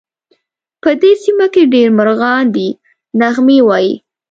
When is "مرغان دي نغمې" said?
1.99-3.59